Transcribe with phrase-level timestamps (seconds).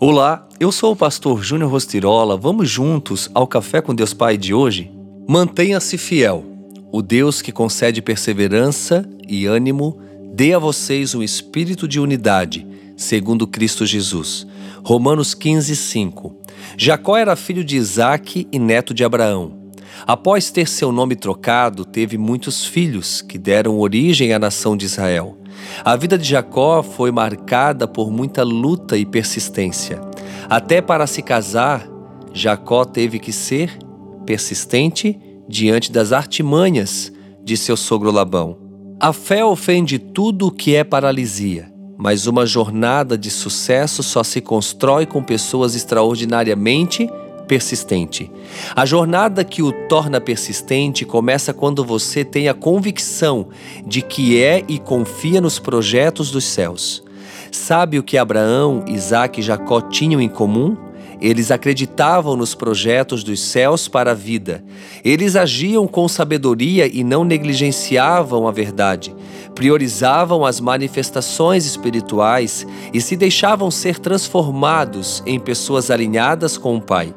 [0.00, 2.36] Olá, eu sou o pastor Júnior Rostirola.
[2.36, 4.92] Vamos juntos ao Café com Deus Pai de hoje?
[5.28, 6.44] Mantenha-se fiel.
[6.92, 10.00] O Deus que concede perseverança e ânimo
[10.32, 12.64] dê a vocês um espírito de unidade,
[12.96, 14.46] segundo Cristo Jesus.
[14.84, 16.36] Romanos 15, 5.
[16.76, 19.72] Jacó era filho de Isaque e neto de Abraão.
[20.06, 25.37] Após ter seu nome trocado, teve muitos filhos que deram origem à nação de Israel.
[25.84, 30.00] A vida de Jacó foi marcada por muita luta e persistência.
[30.48, 31.88] Até para se casar,
[32.32, 33.78] Jacó teve que ser
[34.26, 38.58] persistente diante das artimanhas de seu sogro Labão.
[39.00, 44.40] A fé ofende tudo o que é paralisia, mas uma jornada de sucesso só se
[44.40, 47.08] constrói com pessoas extraordinariamente
[47.48, 48.30] persistente.
[48.76, 53.48] A jornada que o torna persistente começa quando você tem a convicção
[53.84, 57.02] de que é e confia nos projetos dos céus.
[57.50, 60.76] Sabe o que Abraão, Isaac e Jacó tinham em comum?
[61.20, 64.62] Eles acreditavam nos projetos dos céus para a vida.
[65.04, 69.14] Eles agiam com sabedoria e não negligenciavam a verdade.
[69.54, 77.12] Priorizavam as manifestações espirituais e se deixavam ser transformados em pessoas alinhadas com o Pai.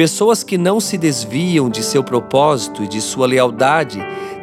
[0.00, 3.98] Pessoas que não se desviam de seu propósito e de sua lealdade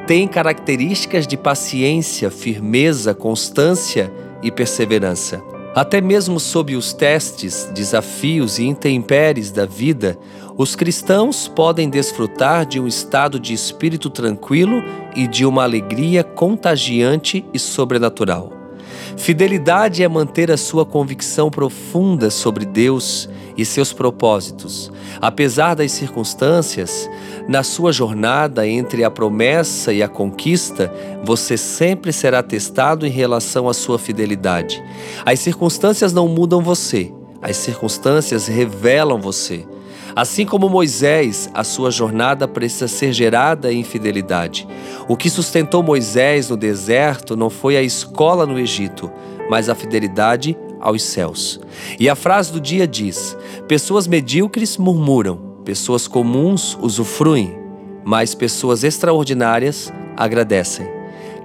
[0.05, 4.13] têm características de paciência, firmeza, constância
[4.43, 5.41] e perseverança.
[5.73, 10.15] Até mesmo sob os testes, desafios e intempéries da vida,
[10.55, 14.83] os cristãos podem desfrutar de um estado de espírito tranquilo
[15.15, 18.56] e de uma alegria contagiante e sobrenatural.
[19.17, 24.91] Fidelidade é manter a sua convicção profunda sobre Deus e seus propósitos.
[25.19, 27.09] Apesar das circunstâncias,
[27.47, 33.67] na sua jornada entre a promessa e a conquista, você sempre será testado em relação
[33.67, 34.81] à sua fidelidade.
[35.25, 39.65] As circunstâncias não mudam você, as circunstâncias revelam você.
[40.17, 44.67] Assim como Moisés, a sua jornada precisa ser gerada em fidelidade.
[45.07, 49.11] O que sustentou Moisés no deserto não foi a escola no Egito,
[49.47, 51.59] mas a fidelidade aos céus.
[51.99, 57.55] E a frase do dia diz: Pessoas medíocres murmuram, pessoas comuns usufruem,
[58.03, 60.87] mas pessoas extraordinárias agradecem.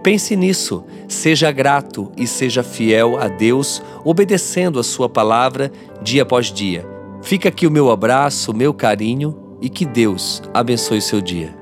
[0.03, 5.71] Pense nisso, seja grato e seja fiel a Deus, obedecendo a Sua palavra
[6.03, 7.02] dia após dia.
[7.23, 11.62] Fica aqui o meu abraço, o meu carinho e que Deus abençoe seu dia.